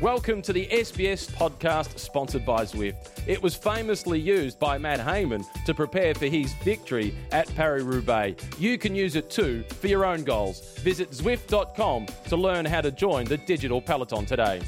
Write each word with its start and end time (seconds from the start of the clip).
Welcome 0.00 0.40
to 0.42 0.54
the 0.54 0.66
SBS 0.68 1.30
podcast 1.30 1.98
sponsored 1.98 2.46
by 2.46 2.64
Zwift. 2.64 2.94
It 3.26 3.42
was 3.42 3.54
famously 3.54 4.18
used 4.18 4.58
by 4.58 4.78
Matt 4.78 4.98
Hayman 4.98 5.44
to 5.66 5.74
prepare 5.74 6.14
for 6.14 6.24
his 6.24 6.54
victory 6.64 7.14
at 7.32 7.54
Paris 7.54 7.82
Roubaix. 7.82 8.42
You 8.58 8.78
can 8.78 8.94
use 8.94 9.14
it 9.14 9.28
too 9.28 9.62
for 9.78 9.88
your 9.88 10.06
own 10.06 10.24
goals. 10.24 10.78
Visit 10.78 11.10
Zwift.com 11.10 12.06
to 12.30 12.36
learn 12.38 12.64
how 12.64 12.80
to 12.80 12.90
join 12.90 13.26
the 13.26 13.36
digital 13.36 13.82
peloton 13.82 14.24
today. 14.24 14.62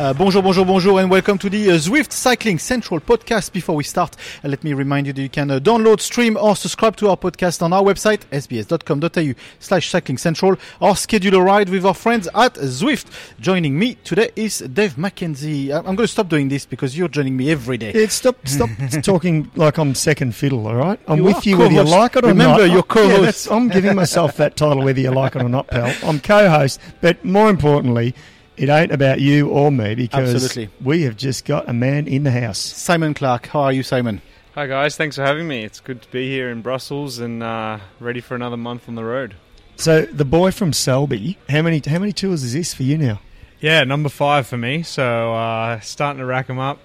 Uh, 0.00 0.14
bonjour, 0.14 0.40
bonjour, 0.42 0.64
bonjour, 0.64 0.98
and 0.98 1.10
welcome 1.10 1.36
to 1.36 1.50
the 1.50 1.70
uh, 1.70 1.74
Zwift 1.74 2.10
Cycling 2.10 2.58
Central 2.58 3.00
podcast. 3.00 3.52
Before 3.52 3.76
we 3.76 3.84
start, 3.84 4.16
uh, 4.42 4.48
let 4.48 4.64
me 4.64 4.72
remind 4.72 5.06
you 5.06 5.12
that 5.12 5.20
you 5.20 5.28
can 5.28 5.50
uh, 5.50 5.58
download, 5.58 6.00
stream, 6.00 6.38
or 6.38 6.56
subscribe 6.56 6.96
to 6.96 7.10
our 7.10 7.18
podcast 7.18 7.60
on 7.60 7.74
our 7.74 7.82
website, 7.82 8.20
sbs.com.au 8.32 9.34
slash 9.58 9.90
cycling 9.90 10.16
central, 10.16 10.56
or 10.80 10.96
schedule 10.96 11.34
a 11.34 11.42
ride 11.42 11.68
with 11.68 11.84
our 11.84 11.92
friends 11.92 12.26
at 12.34 12.54
Zwift. 12.54 13.08
Joining 13.40 13.78
me 13.78 13.96
today 13.96 14.30
is 14.36 14.60
Dave 14.60 14.94
McKenzie. 14.94 15.70
I'm 15.70 15.84
going 15.84 15.98
to 15.98 16.08
stop 16.08 16.30
doing 16.30 16.48
this 16.48 16.64
because 16.64 16.96
you're 16.96 17.08
joining 17.08 17.36
me 17.36 17.50
every 17.50 17.76
day. 17.76 17.92
Yeah, 17.94 18.06
stop, 18.06 18.36
stop 18.48 18.70
talking 19.02 19.50
like 19.54 19.76
I'm 19.76 19.94
second 19.94 20.34
fiddle. 20.34 20.66
All 20.66 20.76
right, 20.76 20.98
I'm 21.08 21.18
You 21.18 21.24
with 21.24 21.44
you 21.46 21.58
whether 21.58 21.74
you 21.74 21.82
like 21.82 22.16
it 22.16 22.24
or 22.24 22.28
Remember, 22.28 22.66
not. 22.66 22.72
you're 22.72 22.82
co-host. 22.84 23.48
Yeah, 23.48 23.54
I'm 23.54 23.68
giving 23.68 23.96
myself 23.96 24.38
that 24.38 24.56
title 24.56 24.82
whether 24.82 24.98
you 25.00 25.10
like 25.10 25.36
it 25.36 25.42
or 25.42 25.50
not, 25.50 25.66
pal. 25.66 25.94
I'm 26.08 26.20
co-host, 26.20 26.80
but 27.02 27.22
more 27.22 27.50
importantly, 27.50 28.14
it 28.60 28.68
ain't 28.68 28.92
about 28.92 29.20
you 29.20 29.48
or 29.48 29.72
me 29.72 29.94
because 29.94 30.34
Absolutely. 30.34 30.68
we 30.84 31.02
have 31.04 31.16
just 31.16 31.46
got 31.46 31.66
a 31.66 31.72
man 31.72 32.06
in 32.06 32.24
the 32.24 32.30
house. 32.30 32.58
Simon 32.58 33.14
Clarke, 33.14 33.46
how 33.46 33.60
are 33.60 33.72
you, 33.72 33.82
Simon? 33.82 34.20
Hi 34.54 34.66
guys, 34.66 34.98
thanks 34.98 35.16
for 35.16 35.22
having 35.22 35.48
me. 35.48 35.64
It's 35.64 35.80
good 35.80 36.02
to 36.02 36.10
be 36.10 36.28
here 36.28 36.50
in 36.50 36.60
Brussels 36.60 37.20
and 37.20 37.42
uh, 37.42 37.78
ready 38.00 38.20
for 38.20 38.34
another 38.34 38.58
month 38.58 38.86
on 38.86 38.96
the 38.96 39.04
road. 39.04 39.34
So 39.76 40.02
the 40.02 40.26
boy 40.26 40.50
from 40.50 40.74
Selby, 40.74 41.38
how 41.48 41.62
many 41.62 41.80
how 41.86 41.98
many 41.98 42.12
tours 42.12 42.42
is 42.42 42.52
this 42.52 42.74
for 42.74 42.82
you 42.82 42.98
now? 42.98 43.20
Yeah, 43.60 43.84
number 43.84 44.10
five 44.10 44.46
for 44.46 44.58
me. 44.58 44.82
So 44.82 45.32
uh, 45.32 45.80
starting 45.80 46.20
to 46.20 46.26
rack 46.26 46.46
them 46.48 46.58
up 46.58 46.80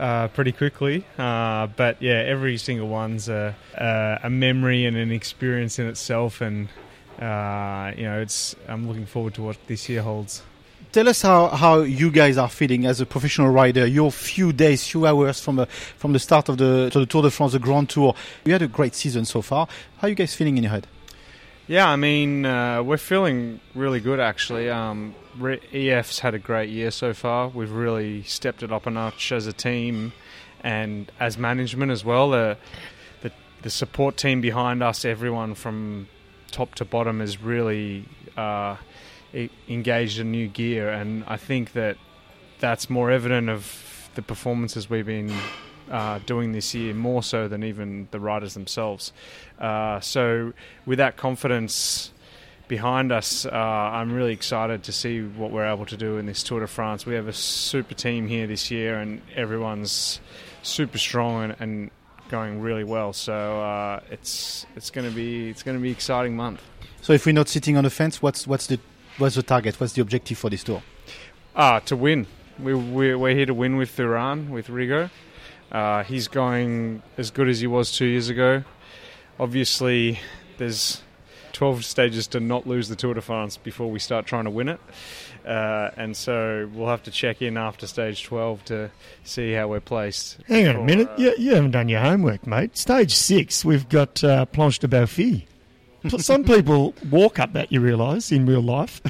uh, 0.00 0.28
pretty 0.28 0.50
quickly. 0.50 1.04
Uh, 1.16 1.68
but 1.68 2.02
yeah, 2.02 2.24
every 2.26 2.56
single 2.56 2.88
one's 2.88 3.28
a, 3.28 3.54
a, 3.74 4.20
a 4.24 4.30
memory 4.30 4.84
and 4.84 4.96
an 4.96 5.12
experience 5.12 5.78
in 5.78 5.86
itself, 5.86 6.40
and 6.40 6.66
uh, 7.20 7.92
you 7.96 8.02
know, 8.02 8.20
it's. 8.20 8.56
I'm 8.66 8.88
looking 8.88 9.06
forward 9.06 9.34
to 9.34 9.42
what 9.42 9.58
this 9.68 9.88
year 9.88 10.02
holds. 10.02 10.42
Tell 10.92 11.08
us 11.08 11.22
how, 11.22 11.46
how 11.46 11.82
you 11.82 12.10
guys 12.10 12.36
are 12.36 12.48
feeling 12.48 12.84
as 12.84 13.00
a 13.00 13.06
professional 13.06 13.48
rider. 13.48 13.86
Your 13.86 14.10
few 14.10 14.52
days, 14.52 14.88
few 14.88 15.06
hours 15.06 15.40
from 15.40 15.54
the 15.54 15.66
from 15.66 16.12
the 16.12 16.18
start 16.18 16.48
of 16.48 16.58
the, 16.58 16.90
the 16.92 17.06
Tour 17.06 17.22
de 17.22 17.30
France, 17.30 17.52
the 17.52 17.60
Grand 17.60 17.88
Tour. 17.88 18.12
You 18.44 18.52
had 18.52 18.62
a 18.62 18.66
great 18.66 18.96
season 18.96 19.24
so 19.24 19.40
far. 19.40 19.68
How 19.98 20.08
are 20.08 20.10
you 20.10 20.16
guys 20.16 20.34
feeling 20.34 20.56
in 20.56 20.64
your 20.64 20.72
head? 20.72 20.88
Yeah, 21.68 21.88
I 21.88 21.94
mean, 21.94 22.44
uh, 22.44 22.82
we're 22.82 22.96
feeling 22.96 23.60
really 23.76 24.00
good 24.00 24.18
actually. 24.18 24.68
Um, 24.68 25.14
EF's 25.72 26.18
had 26.18 26.34
a 26.34 26.40
great 26.40 26.70
year 26.70 26.90
so 26.90 27.14
far. 27.14 27.46
We've 27.46 27.70
really 27.70 28.24
stepped 28.24 28.64
it 28.64 28.72
up 28.72 28.86
a 28.86 28.90
notch 28.90 29.30
as 29.30 29.46
a 29.46 29.52
team 29.52 30.12
and 30.64 31.12
as 31.20 31.38
management 31.38 31.92
as 31.92 32.04
well. 32.04 32.30
The, 32.30 32.56
the, 33.22 33.30
the 33.62 33.70
support 33.70 34.16
team 34.16 34.40
behind 34.40 34.82
us, 34.82 35.04
everyone 35.04 35.54
from 35.54 36.08
top 36.50 36.74
to 36.74 36.84
bottom, 36.84 37.20
is 37.20 37.40
really 37.40 38.06
uh, 38.36 38.74
engaged 39.68 40.18
in 40.18 40.30
new 40.30 40.48
gear, 40.48 40.90
and 40.90 41.24
I 41.26 41.36
think 41.36 41.72
that 41.72 41.96
that's 42.58 42.90
more 42.90 43.10
evident 43.10 43.48
of 43.48 44.10
the 44.14 44.22
performances 44.22 44.90
we've 44.90 45.06
been 45.06 45.32
uh, 45.90 46.20
doing 46.26 46.52
this 46.52 46.74
year, 46.74 46.94
more 46.94 47.22
so 47.22 47.48
than 47.48 47.64
even 47.64 48.08
the 48.10 48.20
riders 48.20 48.54
themselves. 48.54 49.12
Uh, 49.58 50.00
so, 50.00 50.52
with 50.86 50.98
that 50.98 51.16
confidence 51.16 52.12
behind 52.68 53.10
us, 53.10 53.44
uh, 53.46 53.50
I'm 53.50 54.12
really 54.12 54.32
excited 54.32 54.84
to 54.84 54.92
see 54.92 55.22
what 55.22 55.50
we're 55.50 55.66
able 55.66 55.86
to 55.86 55.96
do 55.96 56.18
in 56.18 56.26
this 56.26 56.42
Tour 56.42 56.60
de 56.60 56.66
France. 56.66 57.06
We 57.06 57.14
have 57.14 57.28
a 57.28 57.32
super 57.32 57.94
team 57.94 58.28
here 58.28 58.46
this 58.46 58.70
year, 58.70 59.00
and 59.00 59.20
everyone's 59.34 60.20
super 60.62 60.98
strong 60.98 61.44
and, 61.44 61.56
and 61.58 61.90
going 62.28 62.60
really 62.60 62.84
well. 62.84 63.12
So 63.12 63.60
uh, 63.60 64.00
it's 64.10 64.66
it's 64.76 64.90
going 64.90 65.08
to 65.08 65.14
be 65.14 65.50
it's 65.50 65.62
going 65.62 65.76
to 65.76 65.82
be 65.82 65.90
exciting 65.90 66.36
month. 66.36 66.62
So 67.02 67.12
if 67.12 67.26
we're 67.26 67.32
not 67.32 67.48
sitting 67.48 67.76
on 67.76 67.84
the 67.84 67.90
fence, 67.90 68.22
what's 68.22 68.46
what's 68.46 68.68
the 68.68 68.78
what's 69.20 69.36
the 69.36 69.42
target? 69.42 69.78
What's 69.78 69.92
the 69.92 70.02
objective 70.02 70.38
for 70.38 70.50
this 70.50 70.64
tour? 70.64 70.82
Ah, 71.54 71.80
to 71.80 71.96
win. 71.96 72.26
We, 72.58 72.74
we, 72.74 73.14
we're 73.14 73.34
here 73.34 73.46
to 73.46 73.54
win 73.54 73.76
with 73.76 73.96
Urán, 73.96 74.48
with 74.48 74.68
Rigo. 74.68 75.10
Uh, 75.70 76.02
he's 76.02 76.28
going 76.28 77.02
as 77.16 77.30
good 77.30 77.48
as 77.48 77.60
he 77.60 77.66
was 77.66 77.92
two 77.92 78.06
years 78.06 78.28
ago. 78.28 78.64
Obviously, 79.38 80.18
there's 80.58 81.02
12 81.52 81.84
stages 81.84 82.26
to 82.28 82.40
not 82.40 82.66
lose 82.66 82.88
the 82.88 82.96
Tour 82.96 83.14
de 83.14 83.20
France 83.20 83.56
before 83.56 83.90
we 83.90 83.98
start 83.98 84.26
trying 84.26 84.44
to 84.44 84.50
win 84.50 84.68
it. 84.68 84.80
Uh, 85.46 85.90
and 85.96 86.16
so 86.16 86.68
we'll 86.74 86.88
have 86.88 87.02
to 87.04 87.10
check 87.10 87.40
in 87.40 87.56
after 87.56 87.86
stage 87.86 88.24
12 88.24 88.64
to 88.66 88.90
see 89.24 89.52
how 89.52 89.68
we're 89.68 89.80
placed. 89.80 90.38
Hang 90.48 90.68
on 90.68 90.76
a 90.76 90.82
minute, 90.82 91.08
uh, 91.08 91.14
you, 91.16 91.34
you 91.38 91.54
haven't 91.54 91.70
done 91.70 91.88
your 91.88 92.00
homework, 92.00 92.46
mate. 92.46 92.76
Stage 92.76 93.14
six, 93.14 93.64
we've 93.64 93.88
got 93.88 94.22
uh, 94.22 94.44
Planche 94.46 94.78
des 94.80 94.88
Belles 94.88 95.08
Filles. 95.08 95.42
Some 96.18 96.44
people 96.44 96.94
walk 97.10 97.38
up 97.38 97.52
that, 97.52 97.70
you 97.70 97.80
realise, 97.80 98.32
in 98.32 98.46
real 98.46 98.62
life. 98.62 99.02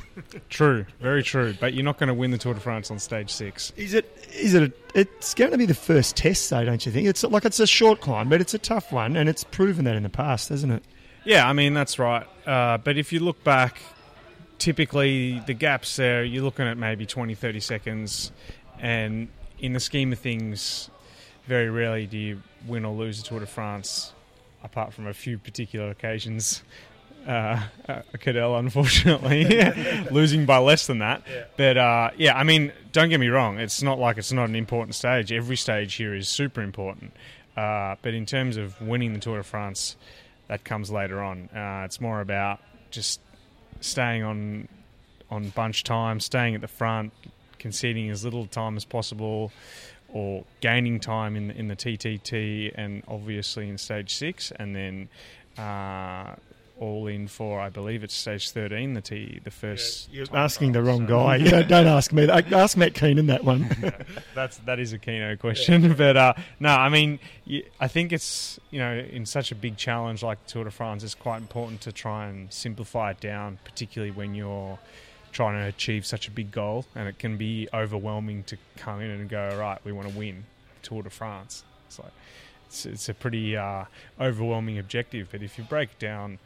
True, 0.48 0.86
very 1.00 1.22
true. 1.22 1.54
But 1.58 1.74
you're 1.74 1.84
not 1.84 1.98
going 1.98 2.08
to 2.08 2.14
win 2.14 2.30
the 2.30 2.38
Tour 2.38 2.54
de 2.54 2.60
France 2.60 2.90
on 2.90 2.98
stage 2.98 3.30
six. 3.30 3.72
Is 3.76 3.94
it? 3.94 4.26
Is 4.34 4.54
it? 4.54 4.72
A, 4.94 5.00
it's 5.00 5.34
going 5.34 5.52
to 5.52 5.58
be 5.58 5.66
the 5.66 5.74
first 5.74 6.16
test, 6.16 6.50
though, 6.50 6.64
don't 6.64 6.84
you 6.84 6.92
think? 6.92 7.06
It's 7.06 7.22
like 7.22 7.44
it's 7.44 7.60
a 7.60 7.66
short 7.66 8.00
climb, 8.00 8.28
but 8.28 8.40
it's 8.40 8.54
a 8.54 8.58
tough 8.58 8.92
one, 8.92 9.16
and 9.16 9.28
it's 9.28 9.44
proven 9.44 9.84
that 9.84 9.96
in 9.96 10.02
the 10.02 10.08
past, 10.08 10.48
hasn't 10.48 10.72
it? 10.72 10.82
Yeah, 11.24 11.48
I 11.48 11.52
mean 11.52 11.74
that's 11.74 11.98
right. 11.98 12.26
Uh, 12.46 12.78
but 12.78 12.96
if 12.96 13.12
you 13.12 13.20
look 13.20 13.44
back, 13.44 13.80
typically 14.58 15.40
the 15.46 15.54
gaps 15.54 15.96
there, 15.96 16.24
you're 16.24 16.42
looking 16.42 16.66
at 16.66 16.78
maybe 16.78 17.06
20, 17.06 17.34
30 17.34 17.60
seconds, 17.60 18.32
and 18.78 19.28
in 19.58 19.72
the 19.74 19.80
scheme 19.80 20.12
of 20.12 20.18
things, 20.18 20.90
very 21.46 21.68
rarely 21.68 22.06
do 22.06 22.16
you 22.16 22.42
win 22.66 22.84
or 22.84 22.94
lose 22.94 23.22
the 23.22 23.28
Tour 23.28 23.40
de 23.40 23.46
France, 23.46 24.12
apart 24.62 24.92
from 24.92 25.06
a 25.06 25.14
few 25.14 25.38
particular 25.38 25.90
occasions. 25.90 26.62
Uh, 27.26 27.60
uh, 27.86 28.02
Cadel, 28.14 28.58
unfortunately, 28.58 29.44
losing 30.10 30.46
by 30.46 30.58
less 30.58 30.86
than 30.86 30.98
that. 30.98 31.22
But 31.56 31.76
uh, 31.76 32.10
yeah, 32.16 32.36
I 32.36 32.44
mean, 32.44 32.72
don't 32.92 33.10
get 33.10 33.20
me 33.20 33.28
wrong. 33.28 33.58
It's 33.58 33.82
not 33.82 33.98
like 33.98 34.16
it's 34.16 34.32
not 34.32 34.48
an 34.48 34.56
important 34.56 34.94
stage. 34.94 35.30
Every 35.30 35.56
stage 35.56 35.94
here 35.94 36.14
is 36.14 36.28
super 36.28 36.62
important. 36.62 37.12
Uh, 37.56 37.96
but 38.00 38.14
in 38.14 38.24
terms 38.24 38.56
of 38.56 38.80
winning 38.80 39.12
the 39.12 39.18
Tour 39.20 39.36
de 39.38 39.42
France, 39.42 39.96
that 40.48 40.64
comes 40.64 40.90
later 40.90 41.22
on. 41.22 41.48
Uh, 41.54 41.82
it's 41.84 42.00
more 42.00 42.20
about 42.20 42.60
just 42.90 43.20
staying 43.80 44.22
on 44.22 44.68
on 45.30 45.50
bunch 45.50 45.84
time, 45.84 46.18
staying 46.18 46.54
at 46.54 46.60
the 46.60 46.68
front, 46.68 47.12
conceding 47.58 48.10
as 48.10 48.24
little 48.24 48.46
time 48.46 48.76
as 48.76 48.84
possible, 48.84 49.52
or 50.12 50.44
gaining 50.60 51.00
time 51.00 51.36
in 51.36 51.50
in 51.50 51.68
the 51.68 51.76
TTT 51.76 52.72
and 52.74 53.02
obviously 53.08 53.68
in 53.68 53.78
stage 53.78 54.14
six, 54.14 54.52
and 54.52 54.74
then. 54.74 55.08
Uh, 55.58 56.34
all 56.80 57.06
in 57.06 57.28
for, 57.28 57.60
I 57.60 57.68
believe 57.68 58.02
it's 58.02 58.14
stage 58.14 58.50
thirteen. 58.50 58.94
The 58.94 59.02
T, 59.02 59.40
the 59.44 59.50
first. 59.50 60.10
You're 60.10 60.26
time 60.26 60.36
asking 60.38 60.72
the 60.72 60.82
wrong 60.82 61.06
so- 61.06 61.14
guy. 61.14 61.36
You 61.40 61.50
know, 61.50 61.62
don't 61.62 61.86
ask 61.86 62.12
me. 62.12 62.24
that. 62.26 62.52
Ask 62.52 62.76
Matt 62.76 62.94
Keenan 62.94 63.26
that 63.26 63.44
one. 63.44 63.68
That's 64.34 64.56
that 64.58 64.80
is 64.80 64.92
a 64.92 64.98
Keno 64.98 65.36
question, 65.36 65.94
but 65.98 66.16
uh, 66.16 66.32
no, 66.58 66.70
I 66.70 66.88
mean, 66.88 67.18
I 67.78 67.86
think 67.86 68.12
it's 68.12 68.58
you 68.70 68.78
know 68.78 68.94
in 68.94 69.26
such 69.26 69.52
a 69.52 69.54
big 69.54 69.76
challenge 69.76 70.22
like 70.22 70.44
the 70.46 70.52
Tour 70.52 70.64
de 70.64 70.70
France, 70.70 71.04
it's 71.04 71.14
quite 71.14 71.38
important 71.38 71.82
to 71.82 71.92
try 71.92 72.26
and 72.28 72.52
simplify 72.52 73.10
it 73.10 73.20
down, 73.20 73.58
particularly 73.64 74.10
when 74.10 74.34
you're 74.34 74.78
trying 75.32 75.60
to 75.60 75.66
achieve 75.66 76.04
such 76.04 76.28
a 76.28 76.30
big 76.30 76.50
goal, 76.50 76.84
and 76.94 77.08
it 77.08 77.18
can 77.18 77.36
be 77.36 77.68
overwhelming 77.72 78.44
to 78.44 78.56
come 78.76 79.00
in 79.00 79.10
and 79.10 79.28
go, 79.28 79.56
right, 79.58 79.78
we 79.84 79.92
want 79.92 80.08
to 80.08 80.16
win 80.16 80.44
Tour 80.82 81.02
de 81.02 81.10
France. 81.10 81.64
It's 81.86 81.98
like 81.98 82.12
it's, 82.66 82.86
it's 82.86 83.08
a 83.08 83.14
pretty 83.14 83.56
uh, 83.56 83.84
overwhelming 84.20 84.78
objective, 84.78 85.28
but 85.30 85.42
if 85.42 85.58
you 85.58 85.64
break 85.64 85.98
down 85.98 86.38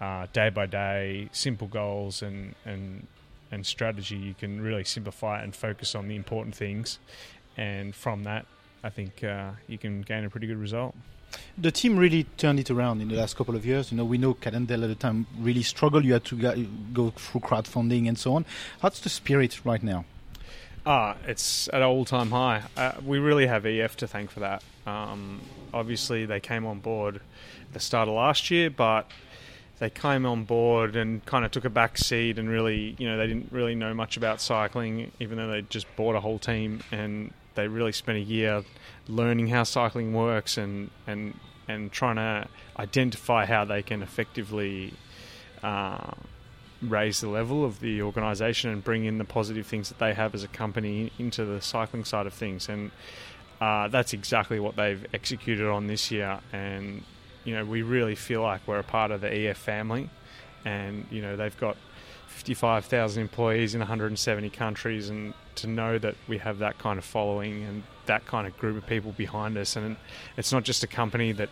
uh, 0.00 0.26
day 0.32 0.50
by 0.50 0.66
day, 0.66 1.28
simple 1.32 1.68
goals 1.68 2.22
and 2.22 2.54
and 2.64 3.06
and 3.50 3.66
strategy, 3.66 4.16
you 4.16 4.34
can 4.34 4.60
really 4.60 4.84
simplify 4.84 5.40
it 5.40 5.44
and 5.44 5.54
focus 5.54 5.94
on 5.94 6.08
the 6.08 6.16
important 6.16 6.54
things. 6.54 6.98
And 7.56 7.94
from 7.94 8.24
that, 8.24 8.46
I 8.82 8.90
think 8.90 9.22
uh, 9.22 9.50
you 9.68 9.78
can 9.78 10.02
gain 10.02 10.24
a 10.24 10.30
pretty 10.30 10.46
good 10.46 10.58
result. 10.58 10.94
The 11.56 11.70
team 11.70 11.96
really 11.96 12.24
turned 12.36 12.60
it 12.60 12.70
around 12.70 13.00
in 13.00 13.08
the 13.08 13.14
last 13.14 13.36
couple 13.36 13.54
of 13.54 13.64
years. 13.64 13.90
You 13.90 13.96
know, 13.96 14.04
we 14.04 14.18
know 14.18 14.34
Cannondale 14.34 14.84
at 14.84 14.88
the 14.88 14.94
time 14.94 15.26
really 15.38 15.62
struggled. 15.62 16.04
You 16.04 16.14
had 16.14 16.24
to 16.24 16.66
go, 16.92 17.10
through 17.10 17.40
crowdfunding 17.40 18.08
and 18.08 18.18
so 18.18 18.34
on. 18.34 18.44
How's 18.80 19.00
the 19.00 19.08
spirit 19.08 19.64
right 19.64 19.82
now? 19.82 20.04
Ah, 20.84 21.16
it's 21.26 21.68
at 21.68 21.76
an 21.76 21.82
all-time 21.82 22.30
high. 22.30 22.62
Uh, 22.76 22.92
we 23.06 23.18
really 23.18 23.46
have 23.46 23.64
EF 23.64 23.96
to 23.98 24.06
thank 24.08 24.30
for 24.30 24.40
that. 24.40 24.62
Um, 24.84 25.40
obviously, 25.72 26.26
they 26.26 26.40
came 26.40 26.66
on 26.66 26.80
board 26.80 27.16
at 27.16 27.72
the 27.72 27.80
start 27.80 28.08
of 28.08 28.14
last 28.14 28.50
year, 28.50 28.68
but 28.68 29.08
they 29.78 29.90
came 29.90 30.26
on 30.26 30.44
board 30.44 30.96
and 30.96 31.24
kind 31.24 31.44
of 31.44 31.50
took 31.50 31.64
a 31.64 31.70
back 31.70 31.98
seat 31.98 32.38
and 32.38 32.48
really, 32.48 32.96
you 32.98 33.08
know, 33.08 33.16
they 33.16 33.28
didn't 33.28 33.52
really 33.52 33.74
know 33.74 33.94
much 33.94 34.16
about 34.16 34.40
cycling, 34.40 35.12
even 35.20 35.38
though 35.38 35.48
they 35.48 35.62
just 35.62 35.86
bought 35.96 36.16
a 36.16 36.20
whole 36.20 36.38
team 36.38 36.82
and 36.90 37.32
they 37.54 37.68
really 37.68 37.92
spent 37.92 38.18
a 38.18 38.22
year 38.22 38.64
learning 39.08 39.48
how 39.48 39.62
cycling 39.62 40.12
works 40.12 40.56
and 40.56 40.90
and 41.06 41.38
and 41.68 41.92
trying 41.92 42.16
to 42.16 42.48
identify 42.78 43.46
how 43.46 43.64
they 43.64 43.82
can 43.82 44.02
effectively 44.02 44.92
uh, 45.62 46.12
raise 46.82 47.20
the 47.20 47.28
level 47.28 47.64
of 47.64 47.80
the 47.80 48.02
organisation 48.02 48.70
and 48.70 48.82
bring 48.82 49.04
in 49.04 49.18
the 49.18 49.24
positive 49.24 49.66
things 49.66 49.88
that 49.88 49.98
they 49.98 50.14
have 50.14 50.34
as 50.34 50.42
a 50.42 50.48
company 50.48 51.12
into 51.18 51.44
the 51.44 51.60
cycling 51.60 52.04
side 52.04 52.26
of 52.26 52.34
things. 52.34 52.68
And 52.68 52.90
uh, 53.60 53.88
that's 53.88 54.12
exactly 54.12 54.58
what 54.58 54.76
they've 54.76 55.06
executed 55.14 55.68
on 55.68 55.86
this 55.86 56.10
year. 56.10 56.40
And 56.52 57.04
you 57.44 57.54
know, 57.54 57.64
we 57.64 57.82
really 57.82 58.14
feel 58.14 58.42
like 58.42 58.66
we're 58.66 58.78
a 58.78 58.84
part 58.84 59.10
of 59.10 59.20
the 59.20 59.32
EF 59.32 59.58
family. 59.58 60.10
And 60.64 61.06
you 61.10 61.22
know, 61.22 61.36
they've 61.36 61.56
got 61.56 61.76
55,000 62.32 63.20
employees 63.20 63.74
in 63.74 63.80
170 63.80 64.50
countries, 64.50 65.08
and 65.08 65.34
to 65.56 65.66
know 65.66 65.98
that 65.98 66.14
we 66.28 66.38
have 66.38 66.58
that 66.58 66.78
kind 66.78 66.98
of 66.98 67.04
following 67.04 67.62
and 67.62 67.82
that 68.06 68.26
kind 68.26 68.46
of 68.46 68.56
group 68.58 68.76
of 68.76 68.86
people 68.86 69.12
behind 69.12 69.56
us, 69.56 69.76
and 69.76 69.96
it's 70.36 70.52
not 70.52 70.64
just 70.64 70.82
a 70.82 70.86
company 70.86 71.32
that 71.32 71.50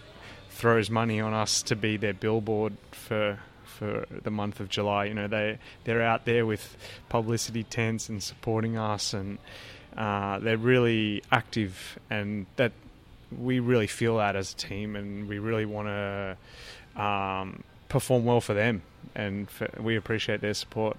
throws 0.48 0.90
money 0.90 1.20
on 1.20 1.32
us 1.32 1.62
to 1.62 1.76
be 1.76 1.96
their 1.96 2.14
billboard 2.14 2.76
for 2.90 3.38
for 3.64 4.04
the 4.24 4.30
month 4.30 4.60
of 4.60 4.68
July. 4.68 5.04
You 5.06 5.14
know, 5.14 5.28
they 5.28 5.58
they're 5.84 6.02
out 6.02 6.24
there 6.24 6.44
with 6.44 6.76
publicity 7.08 7.62
tents 7.62 8.08
and 8.08 8.22
supporting 8.22 8.76
us, 8.76 9.14
and 9.14 9.38
uh, 9.96 10.38
they're 10.38 10.58
really 10.58 11.22
active, 11.30 11.98
and 12.08 12.46
that 12.56 12.72
we 13.30 13.60
really 13.60 13.86
feel 13.86 14.16
that 14.16 14.34
as 14.34 14.52
a 14.52 14.56
team, 14.56 14.96
and 14.96 15.28
we 15.28 15.38
really 15.38 15.66
want 15.66 15.88
to 15.88 16.36
um, 17.00 17.62
perform 17.90 18.24
well 18.24 18.40
for 18.40 18.54
them, 18.54 18.82
and 19.14 19.50
for, 19.50 19.68
we 19.78 19.96
appreciate 19.96 20.40
their 20.40 20.54
support. 20.54 20.96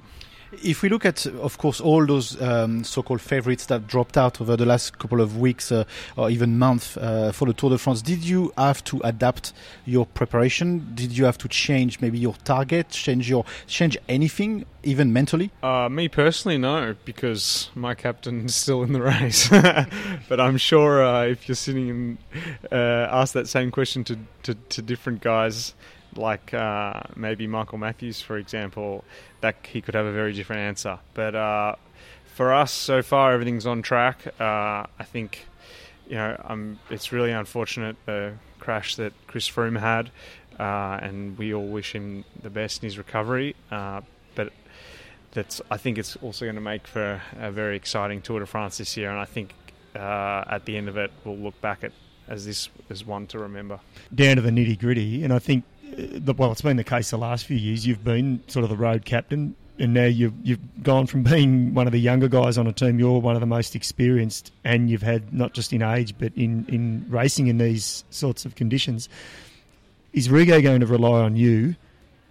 If 0.64 0.82
we 0.82 0.90
look 0.90 1.06
at, 1.06 1.26
of 1.26 1.58
course, 1.58 1.80
all 1.80 2.06
those 2.06 2.40
um, 2.42 2.84
so-called 2.84 3.22
favorites 3.22 3.68
that 3.68 3.88
dropped 3.88 4.18
out 4.18 4.42
over 4.42 4.58
the 4.58 4.66
last 4.66 5.00
couple 5.00 5.22
of 5.22 5.38
weeks 5.38 5.72
uh, 5.72 5.86
or 6.18 6.30
even 6.30 6.60
month 6.60 6.98
uh, 6.98 7.32
for 7.32 7.46
the 7.46 7.54
Tour 7.54 7.70
de 7.70 7.78
France, 7.78 8.02
did 8.02 8.22
you 8.22 8.52
have 8.58 8.84
to 8.86 9.00
adapt 9.06 9.54
your 9.86 10.06
preparation? 10.06 10.92
Did 10.94 11.18
you 11.18 11.24
have 11.24 11.38
to 11.40 11.48
change 11.48 12.02
maybe 12.02 12.20
your 12.20 12.34
target, 12.44 12.90
change 12.90 13.30
your 13.30 13.46
change 13.68 13.98
anything, 14.10 14.66
even 14.84 15.14
mentally? 15.14 15.52
Uh, 15.64 15.88
me 15.88 16.10
personally, 16.10 16.58
no, 16.58 16.96
because 17.06 17.70
my 17.74 17.96
captain 17.96 18.46
is 18.46 18.56
still 18.56 18.84
in 18.84 18.92
the 18.92 19.02
race. 19.02 19.48
but 20.30 20.42
I'm 20.42 20.58
sure 20.58 21.02
uh, 21.02 21.28
if 21.28 21.48
you're 21.48 21.56
sitting 21.56 21.90
and 21.90 22.18
uh, 22.70 23.08
ask 23.10 23.34
that 23.36 23.48
same 23.48 23.72
question 23.72 24.04
to, 24.04 24.20
to, 24.44 24.54
to 24.54 24.82
different 24.82 25.22
guys, 25.22 25.76
like 26.16 26.54
uh, 26.54 27.02
maybe 27.16 27.48
Michael 27.48 27.78
Matthews, 27.78 28.22
for 28.22 28.38
example, 28.38 29.04
that 29.42 29.56
he 29.64 29.82
could 29.82 29.96
have 29.96 30.06
a 30.06 30.12
very 30.12 30.34
different 30.34 30.62
answer. 30.62 31.00
But 31.14 31.36
uh, 31.36 31.76
for 32.26 32.54
us, 32.54 32.72
so 32.72 33.02
far, 33.02 33.34
everything's 33.34 33.66
on 33.66 33.82
track. 33.82 34.26
Uh, 34.40 34.86
I 35.00 35.04
think, 35.04 35.46
you 36.08 36.16
know, 36.16 36.40
um, 36.46 36.80
it's 36.90 37.12
really 37.12 37.32
unfortunate 37.32 37.96
the 38.06 38.34
crash 38.60 38.96
that 38.98 39.14
Chris 39.28 39.50
Froome 39.50 39.80
had, 39.80 40.12
uh, 40.60 41.00
and 41.02 41.38
we 41.38 41.54
all 41.54 41.68
wish 41.68 41.94
him 41.94 42.26
the 42.42 42.50
best 42.50 42.84
in 42.84 42.88
his 42.88 42.98
recovery. 42.98 43.56
Uh, 43.70 44.02
but 44.36 44.54
that's, 45.32 45.62
I 45.70 45.78
think, 45.78 45.98
it's 45.98 46.16
also 46.18 46.46
going 46.46 46.56
to 46.56 46.62
make 46.62 46.88
for 46.88 47.22
a 47.38 47.52
very 47.52 47.76
exciting 47.76 48.22
Tour 48.22 48.40
de 48.40 48.46
France 48.46 48.78
this 48.78 48.98
year, 48.98 49.10
and 49.10 49.20
I 49.20 49.26
think 49.26 49.54
uh, 49.96 50.44
at 50.50 50.66
the 50.66 50.78
end 50.78 50.90
of 50.90 50.98
it, 50.98 51.12
we'll 51.24 51.38
look 51.38 51.60
back 51.62 51.84
at 51.84 51.92
as 52.28 52.46
this 52.46 52.70
as 52.90 53.06
one 53.06 53.28
to 53.28 53.40
remember. 53.40 53.80
Down 54.14 54.38
to 54.38 54.42
the 54.42 54.52
nitty 54.52 54.80
gritty, 54.80 55.24
and 55.24 55.34
I 55.34 55.40
think 55.40 55.66
Uh, 55.92 56.20
the, 56.20 56.34
well, 56.34 56.52
it's 56.52 56.62
been 56.62 56.78
the 56.78 56.84
case 56.84 57.10
the 57.10 57.18
last 57.18 57.46
few 57.46 57.58
years. 57.58 57.86
You've 57.86 58.04
been 58.04 58.42
sort 58.48 58.64
of 58.64 58.70
the 58.70 58.78
road 58.78 59.06
captain, 59.06 59.56
and 59.80 59.94
now 59.94 60.06
you've 60.06 60.34
you've 60.44 60.84
gone 60.84 61.08
from 61.08 61.24
being 61.32 61.74
one 61.74 61.88
of 61.88 61.94
the 61.94 62.00
younger 62.00 62.28
guys 62.28 62.58
on 62.58 62.68
a 62.68 62.74
team. 62.74 63.00
You're 63.00 63.20
one 63.20 63.36
of 63.36 63.42
the 63.42 63.48
most 63.48 63.76
experienced, 63.76 64.52
and 64.64 64.90
you've 64.90 65.02
had 65.02 65.34
not 65.34 65.54
just 65.54 65.74
in 65.74 65.82
age, 65.82 66.16
but 66.18 66.32
in 66.36 66.66
in 66.68 67.06
racing 67.10 67.48
in 67.48 67.58
these 67.58 68.04
sorts 68.10 68.46
of 68.46 68.56
conditions. 68.56 69.10
Is 70.14 70.28
Rigo 70.28 70.62
going 70.62 70.82
to 70.82 70.86
rely 70.86 71.22
on 71.22 71.38
you 71.38 71.76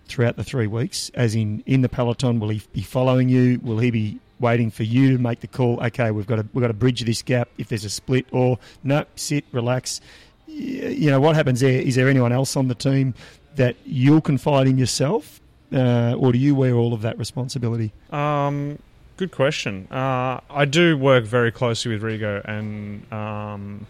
throughout 0.06 0.36
the 0.36 0.44
three 0.44 0.66
weeks? 0.66 1.10
As 1.14 1.34
in, 1.34 1.62
in 1.64 1.80
the 1.80 1.88
peloton, 1.88 2.38
will 2.38 2.50
he 2.50 2.60
be 2.72 2.82
following 2.82 3.30
you? 3.30 3.58
Will 3.62 3.78
he 3.78 3.90
be 3.90 4.20
waiting 4.38 4.70
for 4.70 4.82
you 4.82 5.16
to 5.16 5.22
make 5.22 5.40
the 5.40 5.46
call? 5.46 5.82
Okay, 5.84 6.10
we've 6.10 6.26
got 6.26 6.36
to 6.36 6.46
we've 6.52 6.60
got 6.60 6.68
to 6.68 6.74
bridge 6.74 7.02
this 7.02 7.22
gap 7.22 7.48
if 7.56 7.68
there's 7.68 7.84
a 7.84 7.90
split, 7.90 8.26
or 8.32 8.58
no, 8.82 9.04
sit, 9.16 9.44
relax. 9.52 10.00
You 10.46 11.10
know 11.10 11.20
what 11.20 11.36
happens 11.36 11.60
there? 11.60 11.80
Is 11.80 11.94
there 11.94 12.08
anyone 12.08 12.32
else 12.32 12.56
on 12.56 12.68
the 12.68 12.74
team 12.74 13.14
that 13.56 13.76
you'll 13.84 14.20
confide 14.20 14.66
in 14.66 14.78
yourself, 14.78 15.40
uh, 15.72 16.14
or 16.16 16.32
do 16.32 16.38
you 16.38 16.54
wear 16.54 16.74
all 16.74 16.92
of 16.92 17.02
that 17.02 17.18
responsibility? 17.18 17.92
Um, 18.10 18.78
good 19.16 19.32
question. 19.32 19.86
Uh, 19.90 20.40
I 20.50 20.64
do 20.64 20.96
work 20.96 21.24
very 21.24 21.52
closely 21.52 21.92
with 21.92 22.02
Rigo, 22.02 22.42
and 22.44 23.12
um, 23.12 23.86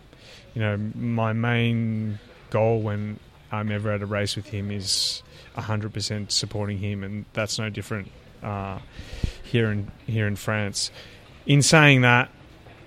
you 0.55 0.61
know, 0.61 0.77
my 0.95 1.33
main 1.33 2.19
goal 2.51 2.81
when 2.81 3.19
I'm 3.53 3.71
ever 3.71 3.93
at 3.93 4.03
a 4.03 4.07
race 4.07 4.37
with 4.37 4.47
him 4.47 4.71
is 4.71 5.23
100% 5.57 6.31
supporting 6.31 6.79
him, 6.79 7.03
and 7.05 7.25
that's 7.33 7.59
no 7.59 7.71
different 7.71 8.11
uh, 8.43 8.79
here 9.43 9.71
in 9.71 9.91
here 10.07 10.27
in 10.27 10.37
France. 10.37 10.91
In 11.47 11.63
saying 11.63 12.03
that, 12.03 12.31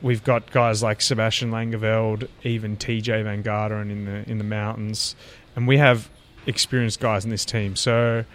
we've 0.02 0.24
got 0.24 0.52
guys 0.52 0.84
like 0.84 1.02
Sebastian 1.02 1.52
Langeveld, 1.52 2.28
even 2.44 2.78
Tejay 2.78 3.24
Van 3.24 3.44
Garderen 3.44 3.92
in 3.92 4.06
the 4.06 4.30
in 4.30 4.38
the 4.38 4.44
mountains, 4.44 5.16
and 5.56 5.68
we 5.68 5.78
have 5.78 6.10
experienced 6.46 7.00
guys 7.00 7.24
in 7.24 7.32
this 7.32 7.46
team. 7.46 7.76
So, 7.76 8.26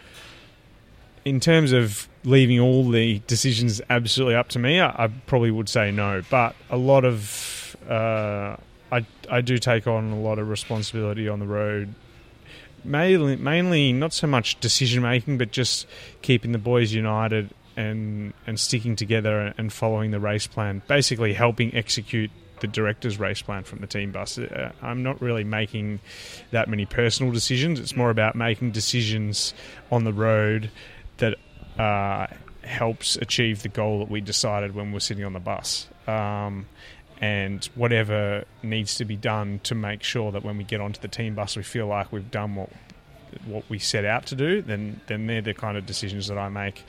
in 1.24 1.40
terms 1.40 1.72
of 1.72 2.08
leaving 2.24 2.58
all 2.58 2.88
the 2.88 3.20
decisions 3.26 3.80
absolutely 3.90 4.34
up 4.34 4.48
to 4.50 4.58
me, 4.58 4.80
I, 4.80 5.04
I 5.04 5.08
probably 5.26 5.50
would 5.50 5.68
say 5.68 5.90
no. 5.90 6.22
But 6.30 6.54
a 6.70 6.76
lot 6.76 7.04
of 7.04 7.76
uh, 7.88 8.56
I 8.90 9.06
I 9.30 9.40
do 9.40 9.58
take 9.58 9.86
on 9.86 10.10
a 10.10 10.20
lot 10.20 10.38
of 10.38 10.48
responsibility 10.48 11.28
on 11.28 11.38
the 11.38 11.46
road. 11.46 11.94
Mainly, 12.84 13.36
mainly 13.36 13.92
not 13.92 14.12
so 14.12 14.26
much 14.26 14.60
decision 14.60 15.02
making, 15.02 15.38
but 15.38 15.50
just 15.50 15.86
keeping 16.22 16.52
the 16.52 16.58
boys 16.58 16.92
united 16.92 17.50
and 17.76 18.32
and 18.46 18.58
sticking 18.58 18.96
together 18.96 19.52
and 19.58 19.72
following 19.72 20.10
the 20.10 20.20
race 20.20 20.46
plan. 20.46 20.82
Basically, 20.86 21.34
helping 21.34 21.74
execute 21.74 22.30
the 22.60 22.66
director's 22.66 23.18
race 23.18 23.42
plan 23.42 23.64
from 23.64 23.80
the 23.80 23.86
team 23.86 24.12
bus. 24.12 24.38
Uh, 24.38 24.72
I'm 24.82 25.02
not 25.02 25.20
really 25.20 25.44
making 25.44 26.00
that 26.50 26.68
many 26.68 26.86
personal 26.86 27.32
decisions. 27.32 27.80
It's 27.80 27.96
more 27.96 28.10
about 28.10 28.34
making 28.34 28.72
decisions 28.72 29.54
on 29.90 30.04
the 30.04 30.12
road 30.12 30.70
that 31.18 31.36
uh, 31.78 32.26
helps 32.62 33.16
achieve 33.16 33.62
the 33.62 33.68
goal 33.68 34.00
that 34.00 34.10
we 34.10 34.20
decided 34.20 34.74
when 34.74 34.92
we're 34.92 35.00
sitting 35.00 35.24
on 35.24 35.32
the 35.32 35.40
bus. 35.40 35.88
Um, 36.06 36.66
and 37.20 37.64
whatever 37.74 38.44
needs 38.62 38.94
to 38.96 39.04
be 39.04 39.16
done 39.16 39.60
to 39.64 39.74
make 39.74 40.02
sure 40.02 40.30
that 40.32 40.44
when 40.44 40.56
we 40.56 40.64
get 40.64 40.80
onto 40.80 41.00
the 41.00 41.08
team 41.08 41.34
bus, 41.34 41.56
we 41.56 41.62
feel 41.62 41.86
like 41.86 42.12
we've 42.12 42.30
done 42.30 42.54
what 42.54 42.70
what 43.44 43.64
we 43.68 43.78
set 43.78 44.04
out 44.04 44.26
to 44.26 44.34
do. 44.34 44.62
Then 44.62 45.00
then 45.06 45.26
they're 45.26 45.42
the 45.42 45.54
kind 45.54 45.76
of 45.76 45.84
decisions 45.86 46.28
that 46.28 46.38
I 46.38 46.48
make. 46.48 46.84